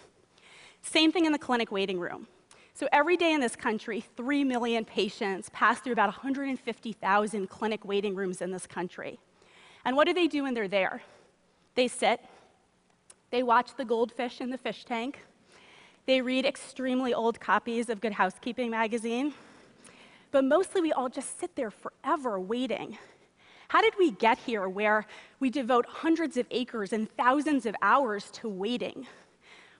Same 0.82 1.12
thing 1.12 1.26
in 1.26 1.32
the 1.32 1.38
clinic 1.38 1.70
waiting 1.70 1.98
room. 1.98 2.26
So 2.74 2.88
every 2.92 3.16
day 3.16 3.32
in 3.32 3.40
this 3.40 3.56
country, 3.56 4.04
3 4.16 4.44
million 4.44 4.84
patients 4.84 5.50
pass 5.52 5.80
through 5.80 5.94
about 5.94 6.08
150,000 6.08 7.48
clinic 7.48 7.84
waiting 7.84 8.14
rooms 8.14 8.40
in 8.40 8.52
this 8.52 8.66
country. 8.66 9.18
And 9.84 9.96
what 9.96 10.06
do 10.06 10.14
they 10.14 10.28
do 10.28 10.44
when 10.44 10.54
they're 10.54 10.68
there? 10.68 11.02
They 11.74 11.88
sit, 11.88 12.20
they 13.30 13.42
watch 13.42 13.74
the 13.76 13.84
goldfish 13.84 14.40
in 14.40 14.50
the 14.50 14.58
fish 14.58 14.84
tank, 14.84 15.18
they 16.06 16.20
read 16.22 16.46
extremely 16.46 17.12
old 17.12 17.40
copies 17.40 17.90
of 17.90 18.00
Good 18.00 18.12
Housekeeping 18.12 18.70
magazine, 18.70 19.34
but 20.30 20.44
mostly 20.44 20.80
we 20.80 20.92
all 20.92 21.08
just 21.08 21.38
sit 21.38 21.54
there 21.56 21.70
forever 21.70 22.38
waiting. 22.38 22.98
How 23.68 23.82
did 23.82 23.94
we 23.98 24.12
get 24.12 24.38
here 24.38 24.68
where 24.68 25.06
we 25.40 25.50
devote 25.50 25.86
hundreds 25.86 26.36
of 26.36 26.46
acres 26.50 26.92
and 26.92 27.10
thousands 27.16 27.66
of 27.66 27.76
hours 27.82 28.30
to 28.32 28.48
waiting? 28.48 29.06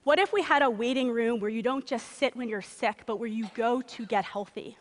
What 0.03 0.19
if 0.19 0.31
we 0.31 0.41
had 0.41 0.61
a 0.61 0.69
waiting 0.69 1.11
room 1.11 1.39
where 1.39 1.49
you 1.49 1.61
don't 1.61 1.85
just 1.85 2.17
sit 2.17 2.35
when 2.35 2.49
you're 2.49 2.61
sick, 2.61 3.03
but 3.05 3.17
where 3.17 3.29
you 3.29 3.49
go 3.55 3.81
to 3.81 4.05
get 4.05 4.25
healthy? 4.25 4.77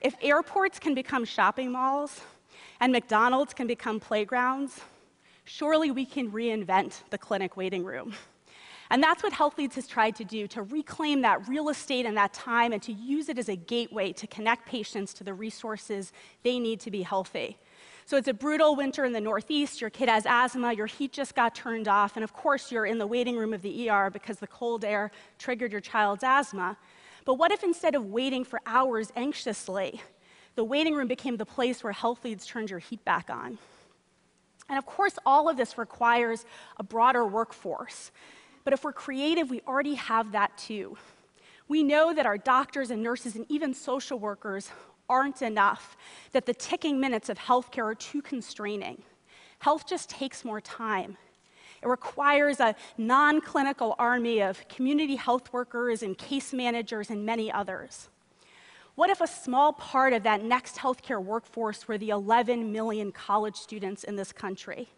If 0.00 0.14
airports 0.22 0.78
can 0.78 0.94
become 0.94 1.24
shopping 1.24 1.72
malls 1.72 2.20
and 2.80 2.92
McDonald's 2.92 3.52
can 3.52 3.66
become 3.66 3.98
playgrounds, 3.98 4.80
surely 5.44 5.90
we 5.90 6.04
can 6.04 6.30
reinvent 6.30 7.02
the 7.10 7.18
clinic 7.18 7.56
waiting 7.56 7.84
room. 7.84 8.14
And 8.90 9.02
that's 9.02 9.22
what 9.22 9.32
Health 9.32 9.58
Leads 9.58 9.74
has 9.74 9.86
tried 9.86 10.16
to 10.16 10.24
do 10.24 10.46
to 10.48 10.62
reclaim 10.62 11.20
that 11.22 11.46
real 11.46 11.68
estate 11.68 12.06
and 12.06 12.16
that 12.16 12.32
time 12.32 12.72
and 12.72 12.82
to 12.82 12.92
use 12.92 13.28
it 13.28 13.38
as 13.38 13.48
a 13.48 13.56
gateway 13.56 14.12
to 14.14 14.26
connect 14.26 14.66
patients 14.66 15.12
to 15.14 15.24
the 15.24 15.34
resources 15.34 16.12
they 16.42 16.58
need 16.58 16.80
to 16.80 16.90
be 16.90 17.02
healthy. 17.02 17.58
So 18.06 18.16
it's 18.16 18.28
a 18.28 18.32
brutal 18.32 18.74
winter 18.74 19.04
in 19.04 19.12
the 19.12 19.20
Northeast, 19.20 19.82
your 19.82 19.90
kid 19.90 20.08
has 20.08 20.24
asthma, 20.24 20.72
your 20.72 20.86
heat 20.86 21.12
just 21.12 21.34
got 21.34 21.54
turned 21.54 21.88
off, 21.88 22.16
and 22.16 22.24
of 22.24 22.32
course 22.32 22.72
you're 22.72 22.86
in 22.86 22.96
the 22.96 23.06
waiting 23.06 23.36
room 23.36 23.52
of 23.52 23.60
the 23.60 23.90
ER 23.90 24.08
because 24.08 24.38
the 24.38 24.46
cold 24.46 24.82
air 24.82 25.10
triggered 25.38 25.72
your 25.72 25.82
child's 25.82 26.24
asthma. 26.24 26.78
But 27.26 27.34
what 27.34 27.52
if 27.52 27.62
instead 27.62 27.94
of 27.94 28.06
waiting 28.06 28.44
for 28.44 28.62
hours 28.64 29.12
anxiously, 29.14 30.00
the 30.54 30.64
waiting 30.64 30.94
room 30.94 31.06
became 31.06 31.36
the 31.36 31.44
place 31.44 31.84
where 31.84 31.92
health 31.92 32.24
leads 32.24 32.46
turned 32.46 32.70
your 32.70 32.78
heat 32.78 33.04
back 33.04 33.28
on? 33.28 33.58
And 34.70 34.78
of 34.78 34.86
course, 34.86 35.18
all 35.26 35.46
of 35.48 35.58
this 35.58 35.76
requires 35.76 36.46
a 36.78 36.82
broader 36.82 37.26
workforce. 37.26 38.10
But 38.68 38.74
if 38.74 38.84
we're 38.84 38.92
creative, 38.92 39.48
we 39.48 39.62
already 39.66 39.94
have 39.94 40.32
that 40.32 40.58
too. 40.58 40.98
We 41.68 41.82
know 41.82 42.12
that 42.12 42.26
our 42.26 42.36
doctors 42.36 42.90
and 42.90 43.02
nurses 43.02 43.34
and 43.34 43.46
even 43.48 43.72
social 43.72 44.18
workers 44.18 44.70
aren't 45.08 45.40
enough, 45.40 45.96
that 46.32 46.44
the 46.44 46.52
ticking 46.52 47.00
minutes 47.00 47.30
of 47.30 47.38
healthcare 47.38 47.84
are 47.84 47.94
too 47.94 48.20
constraining. 48.20 49.02
Health 49.60 49.86
just 49.88 50.10
takes 50.10 50.44
more 50.44 50.60
time. 50.60 51.16
It 51.82 51.88
requires 51.88 52.60
a 52.60 52.74
non 52.98 53.40
clinical 53.40 53.94
army 53.98 54.42
of 54.42 54.68
community 54.68 55.16
health 55.16 55.50
workers 55.50 56.02
and 56.02 56.18
case 56.18 56.52
managers 56.52 57.08
and 57.08 57.24
many 57.24 57.50
others. 57.50 58.10
What 58.96 59.08
if 59.08 59.22
a 59.22 59.26
small 59.26 59.72
part 59.72 60.12
of 60.12 60.24
that 60.24 60.44
next 60.44 60.76
healthcare 60.76 61.24
workforce 61.24 61.88
were 61.88 61.96
the 61.96 62.10
11 62.10 62.70
million 62.70 63.12
college 63.12 63.56
students 63.56 64.04
in 64.04 64.16
this 64.16 64.30
country? 64.30 64.88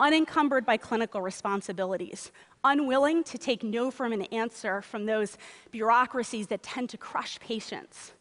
Unencumbered 0.00 0.64
by 0.64 0.78
clinical 0.78 1.20
responsibilities, 1.20 2.32
unwilling 2.64 3.22
to 3.24 3.36
take 3.36 3.62
no 3.62 3.90
from 3.90 4.14
an 4.14 4.22
answer 4.22 4.80
from 4.80 5.04
those 5.04 5.36
bureaucracies 5.70 6.46
that 6.46 6.62
tend 6.62 6.88
to 6.88 6.96
crush 6.96 7.38
patients, 7.38 8.12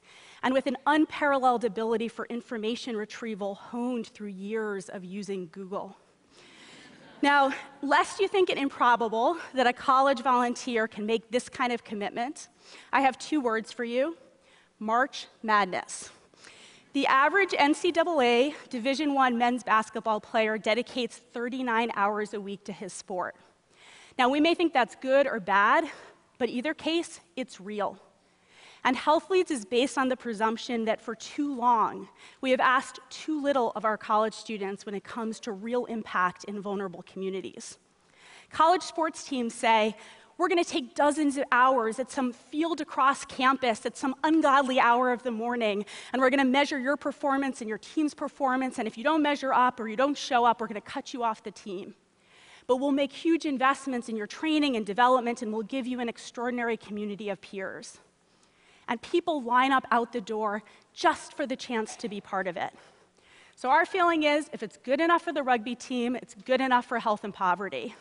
and 0.43 0.53
with 0.53 0.67
an 0.67 0.75
unparalleled 0.85 1.63
ability 1.63 2.09
for 2.09 2.25
information 2.25 2.97
retrieval 2.97 3.55
honed 3.55 4.07
through 4.07 4.27
years 4.27 4.89
of 4.89 5.05
using 5.05 5.47
Google. 5.53 5.95
Now, 7.21 7.53
lest 7.81 8.19
you 8.19 8.27
think 8.27 8.49
it 8.49 8.57
improbable 8.57 9.37
that 9.53 9.65
a 9.65 9.73
college 9.73 10.21
volunteer 10.21 10.85
can 10.85 11.05
make 11.05 11.31
this 11.31 11.47
kind 11.47 11.71
of 11.71 11.85
commitment, 11.85 12.49
I 12.91 13.01
have 13.01 13.17
two 13.17 13.39
words 13.39 13.71
for 13.71 13.85
you 13.85 14.17
March 14.79 15.27
Madness. 15.41 16.09
The 16.91 17.05
average 17.05 17.51
NCAA 17.51 18.55
Division 18.71 19.15
I 19.15 19.29
men's 19.29 19.61
basketball 19.61 20.19
player 20.19 20.57
dedicates 20.57 21.17
39 21.17 21.91
hours 21.93 22.33
a 22.33 22.41
week 22.41 22.63
to 22.63 22.73
his 22.73 22.93
sport. 22.93 23.35
Now, 24.17 24.27
we 24.27 24.39
may 24.39 24.55
think 24.55 24.73
that's 24.73 24.95
good 24.95 25.27
or 25.27 25.39
bad, 25.39 25.87
but 26.39 26.49
either 26.49 26.73
case, 26.73 27.19
it's 27.35 27.61
real. 27.61 27.99
And 28.83 28.95
Health 28.95 29.29
Leads 29.29 29.51
is 29.51 29.65
based 29.65 29.99
on 29.99 30.09
the 30.09 30.17
presumption 30.17 30.85
that 30.85 30.99
for 30.99 31.13
too 31.13 31.55
long, 31.55 32.09
we 32.41 32.49
have 32.49 32.59
asked 32.59 32.99
too 33.11 33.39
little 33.39 33.71
of 33.75 33.85
our 33.85 33.97
college 33.97 34.33
students 34.33 34.87
when 34.87 34.95
it 34.95 35.03
comes 35.03 35.39
to 35.41 35.51
real 35.51 35.85
impact 35.85 36.45
in 36.45 36.59
vulnerable 36.59 37.03
communities. 37.03 37.77
College 38.51 38.81
sports 38.81 39.23
teams 39.23 39.53
say, 39.53 39.95
we're 40.39 40.47
going 40.47 40.63
to 40.63 40.69
take 40.69 40.95
dozens 40.95 41.37
of 41.37 41.43
hours 41.51 41.99
at 41.99 42.09
some 42.09 42.31
field 42.31 42.79
across 42.79 43.25
campus 43.25 43.85
at 43.85 43.97
some 43.97 44.15
ungodly 44.23 44.79
hour 44.79 45.11
of 45.11 45.21
the 45.21 45.31
morning, 45.31 45.85
and 46.13 46.21
we're 46.21 46.29
going 46.29 46.39
to 46.39 46.49
measure 46.49 46.79
your 46.79 46.95
performance 46.95 47.59
and 47.59 47.67
your 47.67 47.77
team's 47.77 48.13
performance. 48.13 48.79
And 48.79 48.87
if 48.87 48.97
you 48.97 49.03
don't 49.03 49.21
measure 49.21 49.53
up 49.53 49.81
or 49.81 49.89
you 49.89 49.97
don't 49.97 50.17
show 50.17 50.45
up, 50.45 50.61
we're 50.61 50.67
going 50.67 50.81
to 50.81 50.89
cut 50.89 51.13
you 51.13 51.23
off 51.23 51.43
the 51.43 51.51
team. 51.51 51.93
But 52.67 52.77
we'll 52.77 52.91
make 52.91 53.11
huge 53.11 53.45
investments 53.45 54.07
in 54.07 54.15
your 54.15 54.27
training 54.27 54.77
and 54.77 54.85
development, 54.85 55.41
and 55.41 55.51
we'll 55.51 55.63
give 55.63 55.85
you 55.85 55.99
an 55.99 56.07
extraordinary 56.07 56.77
community 56.77 57.29
of 57.29 57.41
peers 57.41 57.99
and 58.89 59.01
people 59.01 59.41
line 59.43 59.71
up 59.71 59.85
out 59.91 60.11
the 60.11 60.19
door 60.19 60.63
just 60.93 61.35
for 61.35 61.45
the 61.45 61.55
chance 61.55 61.95
to 61.95 62.09
be 62.09 62.19
part 62.19 62.47
of 62.47 62.57
it. 62.57 62.73
So, 63.55 63.69
our 63.69 63.85
feeling 63.85 64.23
is 64.23 64.49
if 64.51 64.63
it's 64.63 64.77
good 64.77 64.99
enough 64.99 65.21
for 65.21 65.33
the 65.33 65.43
rugby 65.43 65.75
team, 65.75 66.15
it's 66.15 66.33
good 66.33 66.61
enough 66.61 66.85
for 66.85 66.97
health 66.97 67.23
and 67.23 67.33
poverty. 67.33 67.93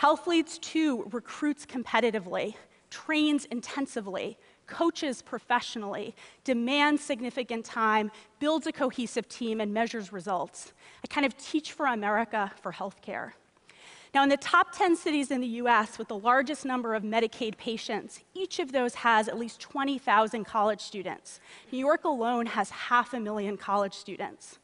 HealthLeads 0.00 0.60
2 0.60 1.10
recruits 1.12 1.64
competitively, 1.64 2.54
trains 2.90 3.44
intensively, 3.46 4.36
coaches 4.66 5.22
professionally, 5.22 6.14
demands 6.42 7.02
significant 7.02 7.64
time, 7.64 8.10
builds 8.38 8.66
a 8.66 8.72
cohesive 8.72 9.28
team, 9.28 9.60
and 9.60 9.72
measures 9.72 10.12
results. 10.12 10.72
I 11.02 11.06
kind 11.06 11.26
of 11.26 11.36
teach 11.36 11.72
for 11.72 11.86
America 11.86 12.52
for 12.62 12.72
healthcare. 12.72 13.32
Now, 14.14 14.22
in 14.22 14.28
the 14.28 14.36
top 14.36 14.72
10 14.72 14.94
cities 14.94 15.32
in 15.32 15.40
the 15.40 15.46
US 15.62 15.98
with 15.98 16.06
the 16.06 16.16
largest 16.16 16.64
number 16.64 16.94
of 16.94 17.02
Medicaid 17.02 17.56
patients, 17.56 18.20
each 18.32 18.60
of 18.60 18.70
those 18.70 18.94
has 18.94 19.26
at 19.26 19.36
least 19.36 19.60
20,000 19.60 20.44
college 20.44 20.80
students. 20.80 21.40
New 21.72 21.78
York 21.78 22.04
alone 22.04 22.46
has 22.46 22.70
half 22.70 23.12
a 23.12 23.18
million 23.18 23.56
college 23.56 23.94
students. 23.94 24.60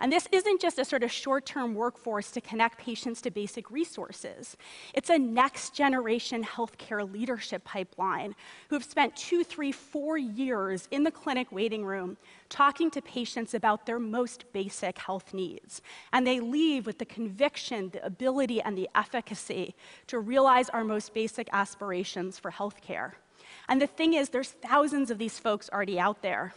And 0.00 0.10
this 0.10 0.26
isn't 0.32 0.60
just 0.60 0.78
a 0.78 0.84
sort 0.84 1.02
of 1.02 1.12
short 1.12 1.44
term 1.44 1.74
workforce 1.74 2.30
to 2.32 2.40
connect 2.40 2.78
patients 2.78 3.20
to 3.22 3.30
basic 3.30 3.70
resources. 3.70 4.56
It's 4.94 5.10
a 5.10 5.18
next 5.18 5.74
generation 5.74 6.42
healthcare 6.42 7.10
leadership 7.10 7.64
pipeline 7.64 8.34
who 8.68 8.76
have 8.76 8.84
spent 8.84 9.14
two, 9.14 9.44
three, 9.44 9.72
four 9.72 10.16
years 10.16 10.88
in 10.90 11.02
the 11.02 11.10
clinic 11.10 11.52
waiting 11.52 11.84
room 11.84 12.16
talking 12.48 12.90
to 12.90 13.02
patients 13.02 13.54
about 13.54 13.86
their 13.86 13.98
most 13.98 14.50
basic 14.52 14.98
health 14.98 15.34
needs. 15.34 15.82
And 16.12 16.26
they 16.26 16.40
leave 16.40 16.86
with 16.86 16.98
the 16.98 17.04
conviction, 17.04 17.90
the 17.90 18.04
ability, 18.04 18.60
and 18.62 18.76
the 18.76 18.88
efficacy 18.94 19.74
to 20.06 20.18
realize 20.18 20.68
our 20.70 20.84
most 20.84 21.14
basic 21.14 21.48
aspirations 21.52 22.38
for 22.38 22.50
healthcare. 22.50 23.12
And 23.68 23.80
the 23.80 23.86
thing 23.86 24.14
is, 24.14 24.30
there's 24.30 24.50
thousands 24.50 25.10
of 25.10 25.18
these 25.18 25.38
folks 25.38 25.68
already 25.72 26.00
out 26.00 26.22
there. 26.22 26.54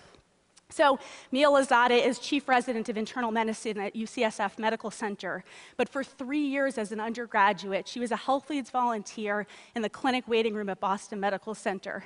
So, 0.74 0.98
Mia 1.32 1.50
Lozada 1.50 2.04
is 2.04 2.18
chief 2.18 2.50
resident 2.50 2.90
of 2.90 2.98
internal 2.98 3.30
medicine 3.30 3.78
at 3.80 3.94
UCSF 3.94 4.58
Medical 4.58 4.90
Center. 4.90 5.44
But 5.78 5.88
for 5.88 6.04
three 6.04 6.48
years 6.48 6.80
as 6.80 6.92
an 6.92 7.00
undergraduate, 7.00 7.88
she 7.88 8.00
was 8.00 8.10
a 8.10 8.16
health 8.16 8.50
leads 8.50 8.72
volunteer 8.72 9.46
in 9.76 9.84
the 9.84 9.90
clinic 9.90 10.28
waiting 10.28 10.56
room 10.56 10.70
at 10.70 10.80
Boston 10.80 11.20
Medical 11.20 11.54
Center. 11.54 12.06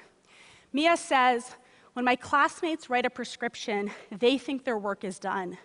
Mia 0.73 0.97
says, 0.97 1.55
when 1.93 2.03
my 2.03 2.17
classmates 2.17 2.89
write 2.89 3.05
a 3.05 3.09
prescription, 3.09 3.89
they 4.11 4.37
think 4.37 4.65
their 4.65 4.77
work 4.77 5.05
is 5.05 5.17
done. 5.17 5.57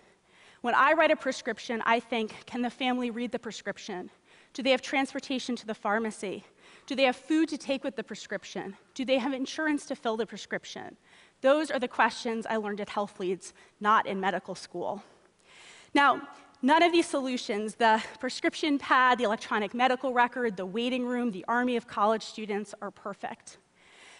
When 0.60 0.76
I 0.76 0.92
write 0.92 1.10
a 1.10 1.16
prescription, 1.16 1.82
I 1.84 1.98
think, 1.98 2.46
can 2.46 2.62
the 2.62 2.70
family 2.70 3.10
read 3.10 3.32
the 3.32 3.38
prescription? 3.40 4.10
Do 4.52 4.62
they 4.62 4.70
have 4.70 4.80
transportation 4.80 5.56
to 5.56 5.66
the 5.66 5.74
pharmacy? 5.74 6.44
Do 6.86 6.94
they 6.94 7.04
have 7.04 7.16
food 7.16 7.48
to 7.48 7.58
take 7.58 7.82
with 7.82 7.96
the 7.96 8.04
prescription? 8.04 8.76
Do 8.94 9.04
they 9.04 9.18
have 9.18 9.32
insurance 9.32 9.86
to 9.86 9.96
fill 9.96 10.16
the 10.16 10.26
prescription? 10.26 10.96
Those 11.42 11.70
are 11.70 11.78
the 11.78 11.88
questions 11.88 12.46
I 12.48 12.56
learned 12.56 12.80
at 12.80 12.88
Health 12.88 13.20
Leads, 13.20 13.52
not 13.80 14.06
in 14.06 14.20
medical 14.20 14.54
school. 14.54 15.02
Now, 15.92 16.22
none 16.62 16.82
of 16.82 16.92
these 16.92 17.06
solutions, 17.06 17.74
the 17.74 18.02
prescription 18.20 18.78
pad, 18.78 19.18
the 19.18 19.24
electronic 19.24 19.74
medical 19.74 20.12
record, 20.14 20.56
the 20.56 20.64
waiting 20.64 21.04
room, 21.04 21.32
the 21.32 21.44
army 21.48 21.76
of 21.76 21.86
college 21.86 22.22
students, 22.22 22.74
are 22.80 22.92
perfect. 22.92 23.58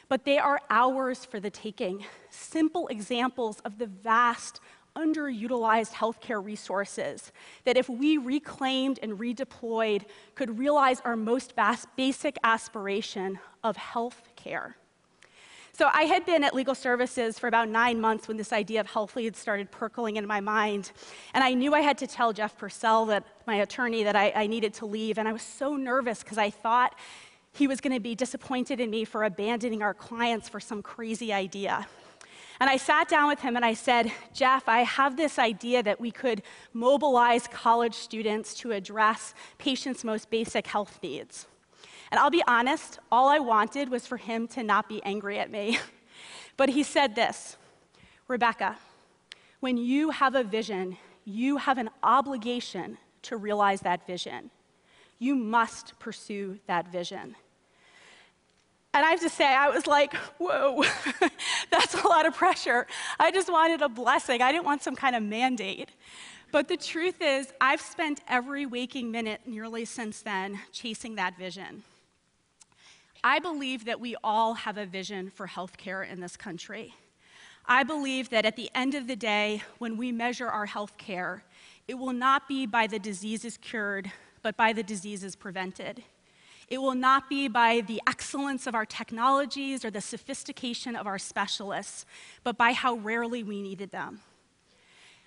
But 0.08 0.24
they 0.24 0.38
are 0.38 0.60
ours 0.68 1.24
for 1.24 1.40
the 1.40 1.48
taking, 1.48 2.04
simple 2.28 2.88
examples 2.88 3.60
of 3.60 3.78
the 3.78 3.86
vast, 3.86 4.60
underutilized 4.96 5.92
healthcare 5.92 6.44
resources 6.44 7.32
that, 7.64 7.78
if 7.78 7.88
we 7.88 8.18
reclaimed 8.18 8.98
and 9.02 9.12
redeployed, 9.12 10.02
could 10.34 10.58
realize 10.58 11.00
our 11.04 11.16
most 11.16 11.54
basic 11.96 12.36
aspiration 12.44 13.38
of 13.64 13.76
health 13.76 14.22
care. 14.36 14.76
So 15.74 15.88
I 15.90 16.02
had 16.02 16.26
been 16.26 16.44
at 16.44 16.54
legal 16.54 16.74
services 16.74 17.38
for 17.38 17.48
about 17.48 17.66
nine 17.66 17.98
months 17.98 18.28
when 18.28 18.36
this 18.36 18.52
idea 18.52 18.78
of 18.80 18.86
HealthLeads 18.86 19.36
started 19.36 19.70
percolating 19.70 20.16
in 20.16 20.26
my 20.26 20.38
mind. 20.38 20.92
And 21.32 21.42
I 21.42 21.54
knew 21.54 21.72
I 21.72 21.80
had 21.80 21.96
to 21.98 22.06
tell 22.06 22.34
Jeff 22.34 22.58
Purcell, 22.58 23.06
that, 23.06 23.24
my 23.46 23.56
attorney, 23.56 24.04
that 24.04 24.14
I, 24.14 24.32
I 24.36 24.46
needed 24.46 24.74
to 24.74 24.86
leave. 24.86 25.16
And 25.16 25.26
I 25.26 25.32
was 25.32 25.40
so 25.40 25.74
nervous 25.74 26.22
because 26.22 26.36
I 26.36 26.50
thought 26.50 26.94
he 27.52 27.66
was 27.66 27.80
going 27.80 27.94
to 27.94 28.00
be 28.00 28.14
disappointed 28.14 28.80
in 28.80 28.90
me 28.90 29.06
for 29.06 29.24
abandoning 29.24 29.82
our 29.82 29.94
clients 29.94 30.46
for 30.46 30.60
some 30.60 30.82
crazy 30.82 31.32
idea. 31.32 31.86
And 32.60 32.68
I 32.68 32.76
sat 32.76 33.08
down 33.08 33.28
with 33.28 33.40
him 33.40 33.56
and 33.56 33.64
I 33.64 33.72
said, 33.72 34.12
Jeff, 34.34 34.68
I 34.68 34.80
have 34.80 35.16
this 35.16 35.38
idea 35.38 35.82
that 35.82 35.98
we 35.98 36.10
could 36.10 36.42
mobilize 36.74 37.46
college 37.48 37.94
students 37.94 38.54
to 38.56 38.72
address 38.72 39.34
patients' 39.56 40.04
most 40.04 40.28
basic 40.28 40.66
health 40.66 40.98
needs. 41.02 41.46
And 42.12 42.18
I'll 42.18 42.30
be 42.30 42.44
honest, 42.46 42.98
all 43.10 43.30
I 43.30 43.38
wanted 43.38 43.88
was 43.88 44.06
for 44.06 44.18
him 44.18 44.46
to 44.48 44.62
not 44.62 44.86
be 44.86 45.02
angry 45.02 45.38
at 45.38 45.50
me. 45.50 45.78
but 46.58 46.68
he 46.68 46.82
said 46.82 47.14
this 47.14 47.56
Rebecca, 48.28 48.76
when 49.60 49.78
you 49.78 50.10
have 50.10 50.34
a 50.34 50.44
vision, 50.44 50.98
you 51.24 51.56
have 51.56 51.78
an 51.78 51.88
obligation 52.02 52.98
to 53.22 53.38
realize 53.38 53.80
that 53.80 54.06
vision. 54.06 54.50
You 55.18 55.34
must 55.34 55.98
pursue 55.98 56.58
that 56.66 56.92
vision. 56.92 57.34
And 58.92 59.06
I 59.06 59.10
have 59.12 59.20
to 59.20 59.30
say, 59.30 59.46
I 59.46 59.70
was 59.70 59.86
like, 59.86 60.12
whoa, 60.36 60.84
that's 61.70 61.94
a 61.94 62.06
lot 62.06 62.26
of 62.26 62.34
pressure. 62.34 62.86
I 63.18 63.30
just 63.30 63.50
wanted 63.50 63.80
a 63.80 63.88
blessing. 63.88 64.42
I 64.42 64.52
didn't 64.52 64.66
want 64.66 64.82
some 64.82 64.96
kind 64.96 65.16
of 65.16 65.22
mandate. 65.22 65.88
But 66.50 66.68
the 66.68 66.76
truth 66.76 67.22
is, 67.22 67.50
I've 67.58 67.80
spent 67.80 68.20
every 68.28 68.66
waking 68.66 69.10
minute 69.10 69.40
nearly 69.46 69.86
since 69.86 70.20
then 70.20 70.60
chasing 70.72 71.14
that 71.14 71.38
vision. 71.38 71.84
I 73.24 73.38
believe 73.38 73.84
that 73.84 74.00
we 74.00 74.16
all 74.24 74.54
have 74.54 74.76
a 74.76 74.86
vision 74.86 75.30
for 75.30 75.46
healthcare 75.46 76.08
in 76.08 76.20
this 76.20 76.36
country. 76.36 76.94
I 77.66 77.84
believe 77.84 78.30
that 78.30 78.44
at 78.44 78.56
the 78.56 78.68
end 78.74 78.94
of 78.94 79.06
the 79.06 79.14
day, 79.14 79.62
when 79.78 79.96
we 79.96 80.10
measure 80.10 80.48
our 80.48 80.66
healthcare, 80.66 81.42
it 81.86 81.94
will 81.94 82.12
not 82.12 82.48
be 82.48 82.66
by 82.66 82.88
the 82.88 82.98
diseases 82.98 83.56
cured, 83.56 84.10
but 84.42 84.56
by 84.56 84.72
the 84.72 84.82
diseases 84.82 85.36
prevented. 85.36 86.02
It 86.66 86.78
will 86.78 86.96
not 86.96 87.28
be 87.28 87.46
by 87.46 87.82
the 87.82 88.02
excellence 88.08 88.66
of 88.66 88.74
our 88.74 88.86
technologies 88.86 89.84
or 89.84 89.90
the 89.90 90.00
sophistication 90.00 90.96
of 90.96 91.06
our 91.06 91.18
specialists, 91.18 92.04
but 92.42 92.58
by 92.58 92.72
how 92.72 92.94
rarely 92.94 93.44
we 93.44 93.62
needed 93.62 93.92
them. 93.92 94.20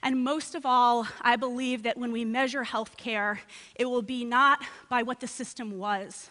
And 0.03 0.23
most 0.23 0.53
of 0.53 0.65
all, 0.65 1.07
I 1.21 1.37
believe 1.37 1.83
that 1.83 1.97
when 1.97 2.11
we 2.11 2.25
measure 2.25 2.65
healthcare, 2.65 3.39
it 3.75 3.85
will 3.85 4.01
be 4.01 4.25
not 4.25 4.59
by 4.89 5.03
what 5.03 5.21
the 5.21 5.27
system 5.27 5.77
was, 5.77 6.29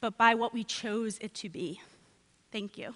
but 0.00 0.16
by 0.16 0.34
what 0.34 0.52
we 0.52 0.64
chose 0.64 1.18
it 1.20 1.34
to 1.34 1.48
be. 1.48 1.80
Thank 2.52 2.78
you. 2.78 2.94